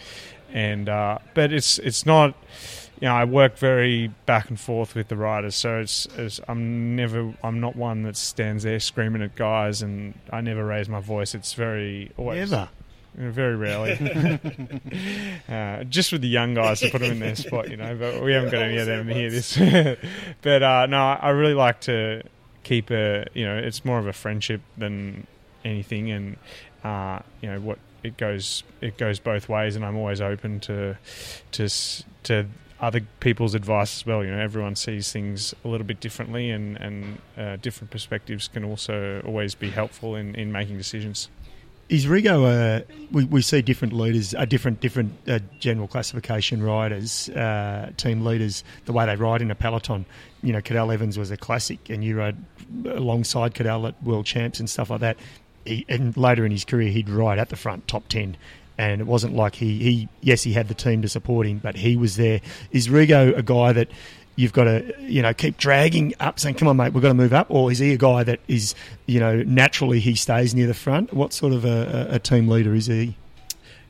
And 0.54 0.90
uh, 0.90 1.20
but 1.34 1.54
it's 1.54 1.80
it's 1.80 2.06
not 2.06 2.36
you 3.00 3.08
know, 3.08 3.16
I 3.16 3.24
work 3.24 3.58
very 3.58 4.08
back 4.26 4.50
and 4.50 4.60
forth 4.60 4.94
with 4.94 5.08
the 5.08 5.16
riders, 5.16 5.56
so 5.56 5.80
it's, 5.80 6.06
it's, 6.18 6.42
I'm 6.50 6.98
never 6.98 7.34
I'm 7.44 7.62
not 7.62 7.76
one 7.76 8.04
that 8.04 8.18
stands 8.18 8.64
there 8.64 8.80
screaming 8.80 9.22
at 9.22 9.36
guys, 9.36 9.82
and 9.82 10.20
I 10.32 10.42
never 10.42 10.66
raise 10.66 10.90
my 10.90 11.00
voice. 11.00 11.34
It's 11.34 11.54
very 11.54 12.12
always 12.18 12.52
never. 12.52 12.70
Very 13.16 13.56
rarely. 13.56 13.94
uh, 15.50 15.84
just 15.86 16.12
with 16.12 16.22
the 16.22 16.28
young 16.28 16.54
guys 16.54 16.82
to 16.82 16.90
put 16.90 17.02
them 17.02 17.12
in 17.12 17.20
their 17.20 17.36
spot, 17.36 17.70
you 17.70 17.78
know. 17.78 17.96
But 17.96 18.22
we 18.22 18.34
haven't 18.34 18.52
got 18.52 18.62
any 18.62 18.78
of 18.78 18.86
them 18.86 19.08
here. 19.08 19.32
This, 19.32 19.58
but 20.42 20.64
uh, 20.64 20.86
no, 20.86 20.98
I 20.98 21.30
really 21.30 21.56
like 21.56 21.82
to 21.82 22.24
keep 22.64 22.92
a. 22.92 23.26
You 23.34 23.46
know, 23.46 23.58
it's 23.58 23.84
more 23.84 23.98
of 23.98 24.08
a 24.08 24.14
friendship 24.14 24.62
than 24.78 25.26
anything, 25.66 26.12
and 26.12 26.38
uh, 26.84 27.20
you 27.42 27.50
know 27.50 27.60
what 27.60 27.80
it 28.04 28.18
goes. 28.18 28.64
It 28.82 28.98
goes 28.98 29.20
both 29.20 29.50
ways, 29.50 29.76
and 29.76 29.86
I'm 29.86 29.98
always 29.98 30.22
open 30.22 30.60
to 30.62 30.98
to 31.52 31.70
to 32.24 32.46
other 32.80 33.02
people's 33.20 33.56
advice 33.56 34.00
as 34.00 34.06
well. 34.06 34.24
You 34.24 34.32
know, 34.32 34.40
everyone 34.40 34.76
sees 34.76 35.12
things 35.12 35.54
a 35.64 35.68
little 35.68 35.86
bit 35.86 36.00
differently, 36.00 36.50
and 36.50 36.78
and 36.78 37.22
uh, 37.38 37.56
different 37.58 37.92
perspectives 37.92 38.48
can 38.48 38.64
also 38.64 39.22
always 39.26 39.56
be 39.56 39.70
helpful 39.70 40.16
in, 40.16 40.36
in 40.36 40.52
making 40.52 40.78
decisions. 40.78 41.30
Is 41.90 42.06
Rigo? 42.06 42.46
Uh, 42.46 42.84
we 43.12 43.26
we 43.26 43.42
see 43.42 43.64
different 43.64 43.94
leaders, 43.94 44.36
uh, 44.36 44.46
different 44.46 44.80
different 44.80 45.12
uh, 45.28 45.40
general 45.60 45.88
classification 45.88 46.62
riders, 46.62 47.30
uh, 47.30 47.92
team 47.98 48.24
leaders, 48.24 48.64
the 48.86 48.94
way 48.94 49.08
they 49.08 49.16
ride 49.16 49.42
in 49.42 49.50
a 49.50 49.56
peloton. 49.56 50.06
You 50.44 50.54
know, 50.54 50.62
Cadel 50.62 50.94
Evans 50.94 51.18
was 51.18 51.32
a 51.32 51.38
classic, 51.38 51.90
and 51.90 52.04
you 52.04 52.16
rode 52.16 52.38
alongside 52.86 53.56
Cadel 53.56 53.88
at 53.88 54.02
World 54.04 54.28
Champs 54.28 54.60
and 54.60 54.70
stuff 54.70 54.92
like 54.92 55.02
that. 55.02 55.18
He, 55.66 55.86
and 55.90 56.16
later 56.18 56.46
in 56.46 56.52
his 56.52 56.66
career, 56.66 56.92
he'd 56.92 57.10
ride 57.10 57.40
at 57.40 57.50
the 57.50 57.56
front, 57.56 57.88
top 57.88 58.08
ten 58.08 58.38
and 58.80 59.02
it 59.02 59.08
wasn't 59.08 59.36
like 59.36 59.56
he, 59.56 59.78
he 59.78 60.10
yes 60.22 60.42
he 60.42 60.54
had 60.54 60.70
the 60.70 60.74
team 60.74 61.02
to 61.02 61.10
support 61.10 61.46
him, 61.46 61.58
but 61.58 61.76
he 61.76 61.98
was 61.98 62.16
there. 62.16 62.40
Is 62.72 62.88
Rigo 62.88 63.38
a 63.38 63.44
guy 63.44 63.74
that 63.74 63.90
you've 64.38 64.54
got 64.54 64.64
to 64.64 64.96
you 65.02 65.22
know 65.22 65.34
keep 65.34 65.58
dragging 65.58 66.14
up, 66.22 66.40
saying 66.40 66.56
come 66.56 66.70
on 66.70 66.78
mate, 66.78 66.94
we've 66.94 67.04
got 67.04 67.10
to 67.10 67.14
move 67.14 67.34
up, 67.34 67.48
or 67.50 67.72
is 67.72 67.80
he 67.80 67.92
a 67.92 67.98
guy 67.98 68.24
that 68.24 68.40
is 68.48 68.74
you 69.06 69.20
know 69.20 69.44
naturally 69.44 70.00
he 70.00 70.16
stays 70.16 70.56
near 70.56 70.66
the 70.66 70.74
front? 70.74 71.14
What 71.14 71.34
sort 71.34 71.52
of 71.52 71.66
a, 71.66 72.08
a 72.12 72.20
team 72.20 72.48
leader 72.48 72.74
is 72.74 72.86
he? 72.86 73.18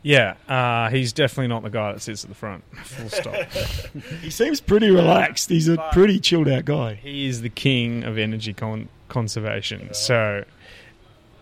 Yeah, 0.01 0.35
uh, 0.47 0.89
he's 0.89 1.13
definitely 1.13 1.49
not 1.49 1.61
the 1.61 1.69
guy 1.69 1.91
that 1.91 2.01
sits 2.01 2.23
at 2.23 2.29
the 2.29 2.35
front. 2.35 2.63
Full 2.83 3.09
stop. 3.09 3.35
he 4.21 4.31
seems 4.31 4.59
pretty 4.59 4.89
relaxed. 4.89 5.49
He's 5.49 5.67
a 5.67 5.77
pretty 5.91 6.19
chilled 6.19 6.47
out 6.47 6.65
guy. 6.65 6.95
He 6.95 7.27
is 7.27 7.41
the 7.41 7.49
king 7.49 8.05
of 8.05 8.17
energy 8.17 8.53
con- 8.53 8.89
conservation. 9.09 9.93
So 9.93 10.45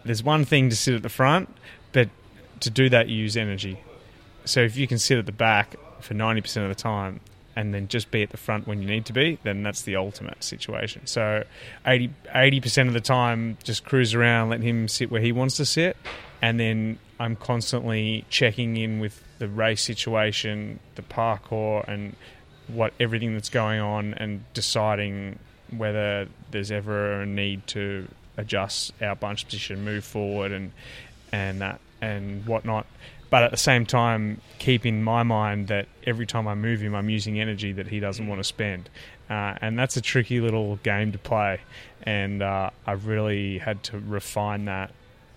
there's 0.07 0.23
one 0.23 0.45
thing 0.45 0.69
to 0.69 0.75
sit 0.75 0.95
at 0.95 1.03
the 1.03 1.09
front, 1.09 1.49
but 1.91 2.09
to 2.61 2.69
do 2.69 2.89
that, 2.89 3.07
you 3.07 3.17
use 3.17 3.37
energy. 3.37 3.79
So 4.45 4.61
if 4.61 4.77
you 4.77 4.87
can 4.87 4.97
sit 4.97 5.17
at 5.17 5.25
the 5.25 5.31
back 5.31 5.75
for 5.99 6.13
90% 6.13 6.63
of 6.63 6.69
the 6.69 6.75
time 6.75 7.19
and 7.55 7.73
then 7.73 7.87
just 7.87 8.11
be 8.11 8.23
at 8.23 8.29
the 8.29 8.37
front 8.37 8.67
when 8.67 8.81
you 8.81 8.87
need 8.87 9.05
to 9.05 9.13
be, 9.13 9.39
then 9.43 9.63
that's 9.63 9.81
the 9.81 9.95
ultimate 9.95 10.43
situation. 10.43 11.05
So 11.05 11.43
80, 11.85 12.61
percent 12.61 12.87
of 12.87 12.93
the 12.93 13.01
time, 13.01 13.57
just 13.63 13.83
cruise 13.83 14.13
around, 14.13 14.49
let 14.49 14.61
him 14.61 14.87
sit 14.87 15.11
where 15.11 15.21
he 15.21 15.31
wants 15.31 15.57
to 15.57 15.65
sit, 15.65 15.97
and 16.41 16.59
then 16.59 16.99
I'm 17.19 17.35
constantly 17.35 18.25
checking 18.29 18.77
in 18.77 18.99
with 18.99 19.23
the 19.39 19.47
race 19.47 19.81
situation, 19.81 20.79
the 20.95 21.01
parcours, 21.01 21.85
and 21.87 22.15
what 22.67 22.93
everything 22.99 23.33
that's 23.33 23.49
going 23.49 23.79
on, 23.79 24.13
and 24.13 24.43
deciding 24.53 25.39
whether 25.75 26.27
there's 26.51 26.71
ever 26.71 27.21
a 27.21 27.25
need 27.25 27.65
to 27.67 28.07
adjust 28.37 28.93
our 29.01 29.15
bunch 29.15 29.45
position, 29.45 29.83
move 29.83 30.05
forward, 30.05 30.51
and 30.51 30.71
and 31.31 31.61
that 31.61 31.81
and 32.01 32.45
whatnot 32.45 32.85
but 33.29 33.43
at 33.43 33.51
the 33.51 33.57
same 33.57 33.85
time, 33.85 34.41
keep 34.57 34.85
in 34.85 35.03
my 35.03 35.23
mind 35.23 35.67
that 35.67 35.87
every 36.05 36.25
time 36.25 36.47
I 36.47 36.55
move 36.55 36.81
him, 36.81 36.95
I'm 36.95 37.09
using 37.09 37.39
energy 37.39 37.73
that 37.73 37.87
he 37.87 37.99
doesn't 37.99 38.25
want 38.25 38.39
to 38.39 38.43
spend. 38.43 38.89
Uh, 39.29 39.55
and 39.59 39.77
that's 39.77 39.97
a 39.97 40.01
tricky 40.01 40.39
little 40.39 40.77
game 40.77 41.11
to 41.11 41.17
play. 41.17 41.59
And 42.03 42.41
uh, 42.41 42.69
I've 42.85 43.05
really 43.07 43.57
had 43.57 43.83
to 43.83 43.99
refine 43.99 44.65
that 44.65 44.91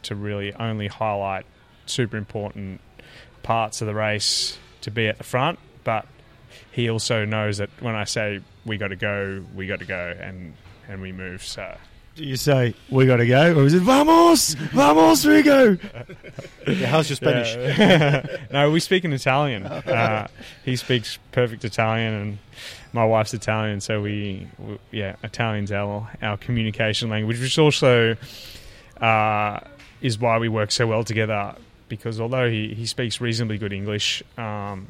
to 0.05 0.15
really 0.15 0.55
only 0.55 0.87
highlight 0.87 1.47
super 1.87 2.17
important 2.17 2.81
parts 3.43 3.81
of 3.81 3.89
the 3.89 3.95
race 3.95 4.57
to 4.83 4.93
be 4.93 5.09
at 5.09 5.19
the 5.19 5.25
front. 5.25 5.59
But 5.83 6.07
he 6.71 6.89
also 6.89 7.25
knows 7.25 7.59
that 7.59 7.71
when 7.81 7.97
I 7.97 8.05
say 8.05 8.41
we 8.65 8.77
got 8.77 8.89
to 8.89 8.97
go, 8.97 9.45
we 9.55 9.67
got 9.67 9.81
to 9.81 9.85
go, 9.85 10.15
and, 10.21 10.55
and 10.89 11.03
we 11.03 11.11
move. 11.11 11.43
So 11.43 11.77
do 12.17 12.25
you 12.25 12.37
say 12.37 12.75
we 12.91 13.07
got 13.07 13.17
to 13.17 13.27
go, 13.27 13.55
or 13.55 13.65
is 13.65 13.75
it 13.75 13.81
vamos, 13.83 14.55
vamos, 14.73 15.25
Rigo? 15.25 15.79
yeah, 16.67 16.87
how's 16.87 17.09
your 17.09 17.17
Spanish? 17.17 17.55
Yeah. 17.55 18.27
no, 18.53 18.71
we 18.71 18.81
speak 18.81 19.05
in 19.05 19.13
Italian. 19.13 19.65
Uh, 19.65 20.27
he 20.65 20.77
speaks 20.77 21.19
perfect 21.33 21.65
Italian, 21.65 22.15
and 22.15 22.39
my 22.93 23.05
wife's 23.05 23.33
Italian, 23.33 23.81
so 23.81 24.01
we, 24.01 24.49
we 24.59 24.79
yeah, 24.91 25.17
Italian's 25.23 25.73
our 25.73 26.11
our 26.21 26.37
communication 26.37 27.09
language, 27.11 27.41
which 27.41 27.59
also 27.59 28.17
uh, 29.01 29.61
is 30.01 30.19
why 30.19 30.39
we 30.39 30.49
work 30.49 30.73
so 30.73 30.87
well 30.87 31.05
together. 31.05 31.55
Because 31.89 32.21
although 32.21 32.49
he, 32.49 32.75
he 32.75 32.87
speaks 32.87 33.21
reasonably 33.21 33.59
good 33.59 33.73
English, 33.73 34.23
um, 34.39 34.89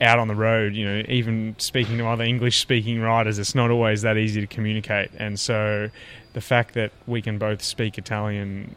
out 0.00 0.18
on 0.18 0.28
the 0.28 0.34
road, 0.34 0.74
you 0.74 0.84
know, 0.84 1.02
even 1.08 1.54
speaking 1.58 1.98
to 1.98 2.06
other 2.06 2.24
English 2.24 2.58
speaking 2.58 3.00
riders, 3.00 3.38
it's 3.38 3.54
not 3.54 3.70
always 3.70 4.02
that 4.02 4.16
easy 4.16 4.40
to 4.40 4.46
communicate. 4.46 5.10
And 5.18 5.38
so 5.38 5.90
the 6.32 6.40
fact 6.40 6.74
that 6.74 6.92
we 7.06 7.22
can 7.22 7.38
both 7.38 7.62
speak 7.62 7.98
Italian 7.98 8.76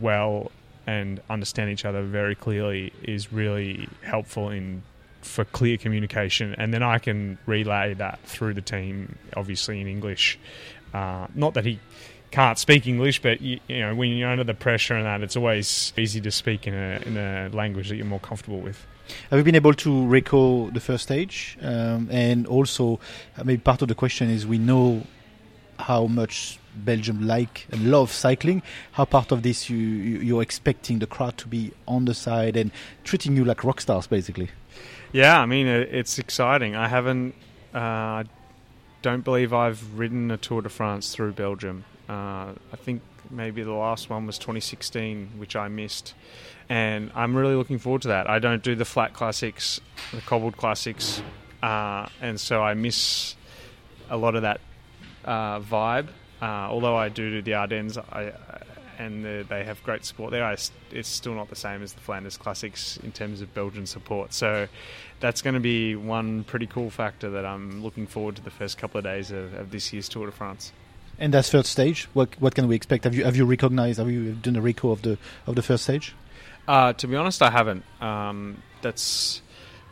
well 0.00 0.50
and 0.86 1.20
understand 1.28 1.70
each 1.70 1.84
other 1.84 2.02
very 2.02 2.34
clearly 2.34 2.92
is 3.02 3.32
really 3.32 3.88
helpful 4.02 4.50
in 4.50 4.82
for 5.22 5.44
clear 5.44 5.76
communication 5.76 6.54
and 6.54 6.72
then 6.72 6.82
I 6.82 6.98
can 6.98 7.36
relay 7.44 7.92
that 7.94 8.20
through 8.24 8.54
the 8.54 8.62
team 8.62 9.18
obviously 9.36 9.78
in 9.78 9.86
English 9.86 10.38
uh, 10.94 11.26
not 11.34 11.52
that 11.54 11.66
he 11.66 11.78
can't 12.30 12.58
speak 12.58 12.86
English 12.86 13.22
but 13.22 13.40
you, 13.40 13.58
you, 13.68 13.80
know 13.80 13.94
when 13.94 14.10
you're 14.10 14.30
under 14.30 14.44
the 14.44 14.54
pressure 14.54 14.94
and 14.94 15.06
that 15.06 15.22
it's 15.22 15.36
always 15.36 15.92
easy 15.96 16.20
to 16.20 16.30
speak 16.30 16.66
in 16.66 16.74
a, 16.74 17.00
in 17.04 17.16
a 17.16 17.48
language 17.52 17.88
that 17.88 17.96
you're 17.96 18.06
more 18.06 18.20
comfortable 18.20 18.60
with 18.60 18.86
have 19.30 19.38
you 19.38 19.44
been 19.44 19.54
able 19.54 19.74
to 19.74 20.06
recall 20.06 20.66
the 20.66 20.80
first 20.80 21.04
stage? 21.04 21.58
Um, 21.60 22.08
and 22.10 22.46
also, 22.46 23.00
uh, 23.36 23.44
maybe 23.44 23.60
part 23.60 23.82
of 23.82 23.88
the 23.88 23.94
question 23.94 24.30
is 24.30 24.46
we 24.46 24.58
know 24.58 25.02
how 25.78 26.06
much 26.06 26.58
Belgium 26.74 27.26
like 27.26 27.66
and 27.70 27.90
love 27.90 28.12
cycling. 28.12 28.62
How 28.92 29.04
part 29.04 29.32
of 29.32 29.42
this 29.42 29.68
you, 29.68 29.78
you 29.78 30.38
are 30.38 30.42
expecting 30.42 30.98
the 30.98 31.06
crowd 31.06 31.36
to 31.38 31.48
be 31.48 31.72
on 31.88 32.04
the 32.04 32.14
side 32.14 32.56
and 32.56 32.70
treating 33.04 33.36
you 33.36 33.44
like 33.44 33.64
rock 33.64 33.80
stars, 33.80 34.06
basically? 34.06 34.50
Yeah, 35.12 35.40
I 35.40 35.46
mean 35.46 35.66
it's 35.66 36.18
exciting. 36.18 36.76
I 36.76 36.88
haven't. 36.88 37.34
Uh, 37.74 38.24
don't 39.02 39.24
believe 39.24 39.52
I've 39.52 39.98
ridden 39.98 40.30
a 40.30 40.36
Tour 40.36 40.62
de 40.62 40.68
France 40.68 41.14
through 41.14 41.32
Belgium. 41.32 41.84
Uh, 42.10 42.54
I 42.72 42.76
think 42.76 43.02
maybe 43.30 43.62
the 43.62 43.72
last 43.72 44.10
one 44.10 44.26
was 44.26 44.36
2016, 44.38 45.34
which 45.38 45.54
I 45.54 45.68
missed 45.68 46.14
and 46.70 47.10
I'm 47.16 47.36
really 47.36 47.56
looking 47.56 47.78
forward 47.78 48.02
to 48.02 48.08
that. 48.08 48.30
I 48.30 48.38
don't 48.38 48.62
do 48.62 48.76
the 48.76 48.84
flat 48.84 49.12
classics, 49.12 49.80
the 50.12 50.20
cobbled 50.20 50.56
classics, 50.56 51.20
uh, 51.62 52.08
and 52.22 52.40
so 52.40 52.62
I 52.62 52.74
miss 52.74 53.34
a 54.08 54.16
lot 54.16 54.36
of 54.36 54.42
that 54.42 54.60
uh, 55.24 55.58
vibe. 55.58 56.08
Uh, 56.40 56.70
although 56.70 56.96
I 56.96 57.08
do 57.08 57.28
do 57.28 57.42
the 57.42 57.54
Ardennes, 57.54 57.98
I, 57.98 58.32
and 58.98 59.24
the, 59.24 59.44
they 59.48 59.64
have 59.64 59.82
great 59.82 60.04
support 60.04 60.30
there. 60.30 60.44
I, 60.44 60.56
it's 60.92 61.08
still 61.08 61.34
not 61.34 61.50
the 61.50 61.56
same 61.56 61.82
as 61.82 61.92
the 61.92 62.00
Flanders 62.00 62.36
Classics 62.36 62.98
in 62.98 63.10
terms 63.10 63.40
of 63.40 63.52
Belgian 63.52 63.84
support. 63.84 64.32
So 64.32 64.68
that's 65.18 65.42
going 65.42 65.54
to 65.54 65.60
be 65.60 65.96
one 65.96 66.44
pretty 66.44 66.68
cool 66.68 66.88
factor 66.88 67.30
that 67.30 67.44
I'm 67.44 67.82
looking 67.82 68.06
forward 68.06 68.36
to 68.36 68.42
the 68.42 68.50
first 68.50 68.78
couple 68.78 68.98
of 68.98 69.04
days 69.04 69.32
of, 69.32 69.52
of 69.54 69.72
this 69.72 69.92
year's 69.92 70.08
Tour 70.08 70.26
de 70.26 70.32
France. 70.32 70.72
And 71.20 71.34
that 71.34 71.44
first 71.44 71.70
stage, 71.70 72.08
what 72.14 72.30
what 72.40 72.54
can 72.54 72.66
we 72.66 72.74
expect? 72.74 73.04
Have 73.04 73.14
you 73.14 73.24
have 73.24 73.36
you 73.36 73.44
recognized? 73.44 73.98
Have 73.98 74.10
you 74.10 74.32
done 74.32 74.56
a 74.56 74.62
recall 74.62 74.92
of 74.92 75.02
the 75.02 75.18
of 75.46 75.54
the 75.54 75.62
first 75.62 75.84
stage? 75.84 76.14
Uh, 76.66 76.94
to 76.94 77.06
be 77.06 77.14
honest, 77.14 77.42
I 77.42 77.50
haven't. 77.50 77.84
Um, 78.00 78.62
that's 78.80 79.42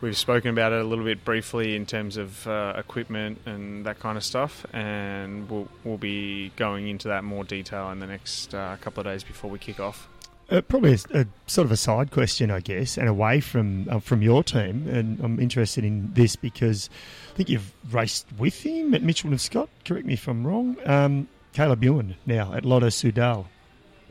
we've 0.01 0.17
spoken 0.17 0.49
about 0.49 0.71
it 0.71 0.81
a 0.81 0.83
little 0.83 1.05
bit 1.05 1.23
briefly 1.23 1.75
in 1.75 1.85
terms 1.85 2.17
of 2.17 2.47
uh, 2.47 2.73
equipment 2.77 3.41
and 3.45 3.85
that 3.85 3.99
kind 3.99 4.17
of 4.17 4.23
stuff, 4.23 4.65
and 4.73 5.47
we'll 5.49 5.67
we'll 5.83 5.99
be 5.99 6.51
going 6.55 6.87
into 6.87 7.09
that 7.09 7.23
more 7.23 7.43
detail 7.43 7.91
in 7.91 7.99
the 7.99 8.07
next 8.07 8.55
uh, 8.55 8.77
couple 8.81 9.01
of 9.01 9.05
days 9.05 9.23
before 9.23 9.51
we 9.51 9.59
kick 9.59 9.79
off. 9.79 10.09
Uh, 10.51 10.61
probably 10.61 10.93
a, 10.93 11.19
a, 11.19 11.25
sort 11.45 11.65
of 11.65 11.71
a 11.71 11.77
side 11.77 12.09
question, 12.09 12.49
I 12.49 12.59
guess, 12.59 12.97
and 12.97 13.07
away 13.07 13.39
from 13.39 13.87
uh, 13.89 13.99
from 13.99 14.21
your 14.23 14.43
team. 14.43 14.87
And 14.87 15.19
I'm 15.19 15.39
interested 15.39 15.83
in 15.83 16.11
this 16.13 16.35
because 16.35 16.89
I 17.33 17.35
think 17.37 17.49
you've 17.49 17.71
raced 17.91 18.25
with 18.37 18.63
him 18.63 18.95
at 18.95 19.03
Mitchelton-Scott. 19.03 19.69
Correct 19.85 20.05
me 20.07 20.13
if 20.13 20.27
I'm 20.27 20.45
wrong. 20.47 20.75
Um, 20.85 21.27
Caleb 21.53 21.83
Ewan 21.83 22.15
now 22.25 22.53
at 22.53 22.65
Lotto 22.65 22.87
Soudal. 22.87 23.45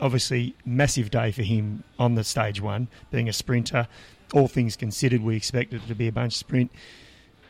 obviously 0.01 0.55
massive 0.65 1.11
day 1.11 1.33
for 1.33 1.43
him 1.43 1.83
on 1.99 2.15
the 2.15 2.25
stage 2.25 2.61
one, 2.61 2.89
being 3.11 3.29
a 3.29 3.33
sprinter. 3.33 3.89
All 4.33 4.47
things 4.47 4.77
considered, 4.77 5.23
we 5.23 5.37
expected 5.37 5.83
it 5.83 5.89
to 5.89 5.95
be 5.95 6.09
a 6.09 6.13
bunch 6.13 6.35
sprint. 6.35 6.71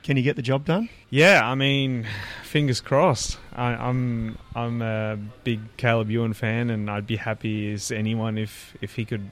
Can 0.02 0.16
he 0.16 0.22
get 0.22 0.36
the 0.36 0.42
job 0.42 0.64
done? 0.64 0.88
Yeah, 1.10 1.48
I 1.48 1.54
mean, 1.54 2.06
fingers 2.42 2.80
crossed. 2.80 3.38
I, 3.54 3.72
am 3.72 4.38
I'm, 4.54 4.80
I'm 4.80 4.82
a 4.82 5.18
big 5.44 5.60
Caleb 5.76 6.10
Ewan 6.10 6.32
fan, 6.32 6.70
and 6.70 6.90
I'd 6.90 7.06
be 7.06 7.16
happy 7.16 7.72
as 7.72 7.90
anyone 7.90 8.38
if 8.38 8.76
if 8.80 8.94
he 8.94 9.04
could 9.04 9.30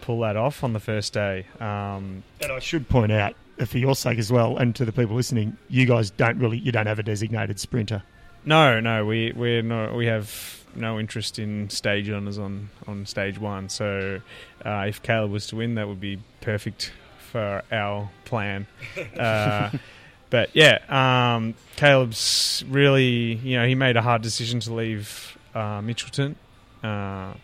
pull 0.00 0.20
that 0.20 0.36
off 0.36 0.64
on 0.64 0.72
the 0.72 0.80
first 0.80 1.12
day. 1.12 1.46
Um, 1.60 2.22
and 2.40 2.52
I 2.52 2.58
should 2.58 2.88
point 2.88 3.12
out, 3.12 3.34
for 3.66 3.78
your 3.78 3.94
sake 3.94 4.18
as 4.18 4.30
well, 4.32 4.56
and 4.56 4.74
to 4.76 4.84
the 4.84 4.92
people 4.92 5.16
listening, 5.16 5.56
you 5.68 5.86
guys 5.86 6.10
don't 6.10 6.38
really 6.38 6.58
you 6.58 6.72
don't 6.72 6.86
have 6.86 6.98
a 6.98 7.02
designated 7.02 7.60
sprinter. 7.60 8.02
No, 8.44 8.80
no, 8.80 9.04
we 9.04 9.32
we're 9.32 9.62
not. 9.62 9.94
We 9.94 10.06
have 10.06 10.64
no 10.76 10.98
interest 10.98 11.38
in 11.38 11.70
stage 11.70 12.10
honours 12.10 12.38
on, 12.38 12.68
on 12.86 13.06
stage 13.06 13.38
one. 13.38 13.68
So 13.68 14.20
uh, 14.64 14.84
if 14.88 15.02
Caleb 15.02 15.30
was 15.30 15.46
to 15.48 15.56
win, 15.56 15.76
that 15.76 15.88
would 15.88 16.00
be 16.00 16.18
perfect 16.40 16.92
for 17.30 17.62
our 17.70 18.10
plan. 18.24 18.66
Uh, 19.18 19.70
but 20.34 20.50
yeah, 20.52 20.80
um, 20.88 21.54
Caleb's 21.76 22.64
really, 22.68 23.34
you 23.34 23.56
know, 23.56 23.68
he 23.68 23.76
made 23.76 23.96
a 23.96 24.02
hard 24.02 24.20
decision 24.20 24.58
to 24.58 24.74
leave 24.74 25.38
uh, 25.54 25.80
Mitchelton. 25.80 26.34
Uh, 26.82 27.34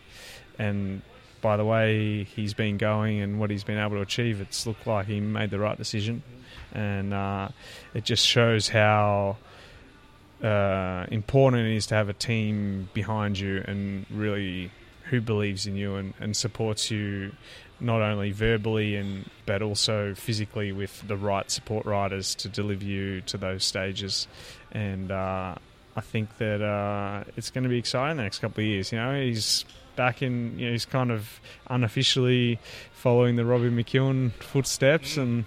and 0.58 1.00
by 1.40 1.56
the 1.56 1.64
way 1.64 2.24
he's 2.24 2.52
been 2.52 2.78
going 2.78 3.20
and 3.20 3.38
what 3.38 3.48
he's 3.48 3.62
been 3.62 3.78
able 3.78 3.94
to 3.94 4.00
achieve, 4.00 4.40
it's 4.40 4.66
looked 4.66 4.88
like 4.88 5.06
he 5.06 5.20
made 5.20 5.50
the 5.50 5.60
right 5.60 5.78
decision. 5.78 6.24
And 6.72 7.14
uh, 7.14 7.50
it 7.94 8.02
just 8.02 8.26
shows 8.26 8.68
how 8.68 9.36
uh, 10.42 11.06
important 11.12 11.68
it 11.68 11.76
is 11.76 11.86
to 11.86 11.94
have 11.94 12.08
a 12.08 12.14
team 12.14 12.88
behind 12.92 13.38
you 13.38 13.62
and 13.68 14.04
really 14.10 14.72
who 15.10 15.20
believes 15.20 15.64
in 15.64 15.76
you 15.76 15.94
and, 15.94 16.12
and 16.18 16.36
supports 16.36 16.90
you 16.90 17.30
not 17.80 18.02
only 18.02 18.30
verbally 18.32 18.96
and 18.96 19.28
but 19.46 19.62
also 19.62 20.14
physically 20.14 20.72
with 20.72 21.06
the 21.08 21.16
right 21.16 21.50
support 21.50 21.86
riders 21.86 22.34
to 22.34 22.48
deliver 22.48 22.84
you 22.84 23.20
to 23.22 23.36
those 23.36 23.64
stages 23.64 24.26
and 24.72 25.10
uh, 25.10 25.54
I 25.96 26.00
think 26.00 26.38
that 26.38 26.62
uh, 26.62 27.24
it's 27.36 27.50
going 27.50 27.64
to 27.64 27.70
be 27.70 27.78
exciting 27.78 28.16
the 28.16 28.22
next 28.22 28.38
couple 28.38 28.62
of 28.62 28.66
years 28.66 28.92
you 28.92 28.98
know 28.98 29.20
he's 29.20 29.64
back 29.96 30.22
in 30.22 30.58
you 30.58 30.66
know 30.66 30.72
he's 30.72 30.86
kind 30.86 31.10
of 31.10 31.40
unofficially 31.68 32.58
following 32.92 33.36
the 33.36 33.44
Robbie 33.44 33.70
McEwen 33.70 34.32
footsteps 34.32 35.16
and 35.16 35.44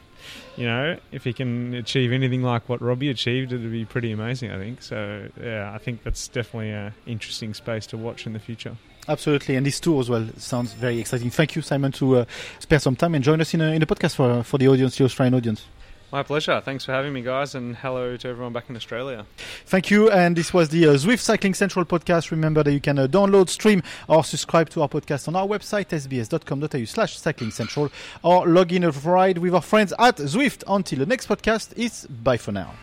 you 0.56 0.66
know, 0.66 0.98
if 1.12 1.24
he 1.24 1.34
can 1.34 1.74
achieve 1.74 2.12
anything 2.12 2.44
like 2.44 2.70
what 2.70 2.82
Robbie 2.82 3.10
achieved, 3.10 3.52
it'd 3.52 3.72
be 3.72 3.86
pretty 3.86 4.12
amazing, 4.12 4.52
I 4.52 4.58
think. 4.58 4.82
So, 4.82 5.30
yeah, 5.42 5.72
I 5.74 5.78
think 5.78 6.04
that's 6.04 6.28
definitely 6.28 6.72
an 6.72 6.94
interesting 7.06 7.54
space 7.54 7.88
to 7.88 7.98
watch 7.98 8.25
in 8.25 8.34
the 8.34 8.40
future. 8.40 8.78
Absolutely, 9.08 9.56
and 9.58 9.66
this 9.66 9.80
tour 9.80 10.00
as 10.00 10.10
well 10.10 10.28
sounds 10.38 10.74
very 10.74 11.00
exciting. 11.00 11.30
Thank 11.30 11.56
you, 11.56 11.62
Simon, 11.62 11.92
to 11.94 12.20
uh, 12.20 12.26
spare 12.60 12.80
some 12.80 12.96
time 12.96 13.16
and 13.16 13.24
join 13.24 13.42
us 13.42 13.54
in, 13.54 13.62
a, 13.62 13.72
in 13.72 13.80
the 13.80 13.86
podcast 13.86 14.16
for, 14.16 14.44
for 14.44 14.58
the 14.58 14.68
audience, 14.68 14.98
the 14.98 15.04
Australian 15.04 15.34
audience. 15.34 15.66
My 16.14 16.22
pleasure. 16.22 16.62
Thanks 16.62 16.86
for 16.86 16.92
having 16.92 17.12
me, 17.12 17.24
guys, 17.24 17.56
and 17.56 17.76
hello 17.76 18.16
to 18.18 18.28
everyone 18.28 18.54
back 18.54 18.70
in 18.70 18.76
Australia. 18.76 19.26
Thank 19.66 19.90
you. 19.90 20.12
And 20.12 20.36
this 20.36 20.54
was 20.54 20.70
the 20.70 20.86
uh, 20.86 20.94
Zwift 20.94 21.22
Cycling 21.22 21.56
Central 21.56 21.86
podcast. 21.86 22.30
Remember 22.30 22.62
that 22.62 22.72
you 22.72 22.80
can 22.80 23.00
uh, 23.00 23.08
download, 23.08 23.50
stream, 23.50 23.82
or 24.08 24.24
subscribe 24.24 24.70
to 24.70 24.84
our 24.84 24.88
podcast 24.88 25.28
on 25.28 25.36
our 25.36 25.48
website, 25.48 25.88
sbs.com.au 25.88 26.86
slash 26.86 27.18
cycling 27.18 27.50
central, 27.50 27.90
or 28.22 28.48
log 28.48 28.72
in 28.72 28.84
a 28.84 28.92
ride 28.92 29.40
with 29.40 29.56
our 29.56 29.62
friends 29.64 29.92
at 29.98 30.18
Zwift. 30.18 30.64
Until 30.68 31.00
the 31.00 31.08
next 31.08 31.28
podcast, 31.28 31.74
it's 31.76 32.06
bye 32.06 32.38
for 32.38 32.52
now. 32.52 32.76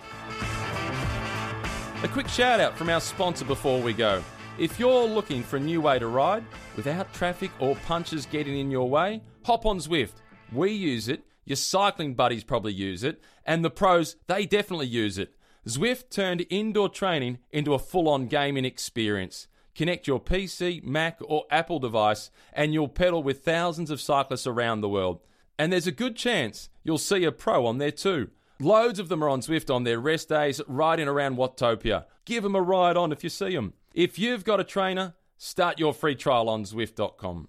A 2.03 2.09
quick 2.09 2.27
shout 2.27 2.59
out 2.59 2.77
from 2.77 2.89
our 2.91 3.01
sponsor 3.01 3.45
before 3.45 3.81
we 3.81 3.93
go. 3.93 4.25
If 4.61 4.79
you're 4.79 5.09
looking 5.09 5.43
for 5.43 5.57
a 5.57 5.61
new 5.61 5.81
way 5.81 5.99
to 5.99 6.07
ride 6.07 6.45
without 6.77 7.13
traffic 7.15 7.51
or 7.59 7.75
punches 7.87 8.27
getting 8.27 8.59
in 8.59 8.71
your 8.71 8.89
way, 8.89 9.23
hop 9.43 9.67
on 9.67 9.79
Zwift. 9.79 10.21
We 10.53 10.71
use 10.71 11.09
it 11.09 11.25
your 11.51 11.57
cycling 11.57 12.15
buddies 12.15 12.45
probably 12.45 12.73
use 12.73 13.03
it, 13.03 13.21
and 13.45 13.65
the 13.65 13.71
pros, 13.71 14.15
they 14.29 14.47
definitely 14.47 14.87
use 14.87 15.19
it. 15.19 15.35
Zwift 15.67 16.11
turned 16.11 16.47
indoor 16.49 16.89
training 16.89 17.39
into 17.51 17.75
a 17.75 17.79
full 17.79 18.09
on 18.09 18.29
gaming 18.29 18.65
experience. 18.65 19.49
Connect 19.75 20.07
your 20.07 20.21
PC, 20.21 20.85
Mac, 20.85 21.19
or 21.25 21.47
Apple 21.51 21.79
device, 21.79 22.31
and 22.53 22.73
you'll 22.73 22.87
pedal 22.87 23.23
with 23.23 23.45
thousands 23.45 23.91
of 23.91 24.01
cyclists 24.01 24.47
around 24.47 24.81
the 24.81 24.89
world. 24.89 25.21
And 25.59 25.73
there's 25.73 25.87
a 25.87 25.93
good 25.93 26.15
chance 26.15 26.69
you'll 26.85 26.99
see 26.99 27.25
a 27.25 27.33
pro 27.33 27.67
on 27.67 27.79
there 27.79 27.91
too. 27.91 28.31
Loads 28.61 28.99
of 28.99 29.09
them 29.09 29.25
are 29.25 29.29
on 29.29 29.41
Zwift 29.41 29.75
on 29.75 29.85
their 29.85 29.99
rest 29.99 30.29
days, 30.29 30.61
riding 30.69 31.09
around 31.09 31.37
Watopia. 31.37 32.05
Give 32.27 32.43
them 32.43 32.55
a 32.55 32.63
ride 32.63 32.97
on 32.97 33.11
if 33.11 33.25
you 33.25 33.31
see 33.31 33.55
them. 33.55 33.73
If 33.95 34.19
you've 34.19 34.45
got 34.45 34.61
a 34.61 34.65
trainer, 34.65 35.15
start 35.37 35.79
your 35.79 35.93
free 35.93 36.15
trial 36.15 36.49
on 36.49 36.65
Zwift.com. 36.65 37.49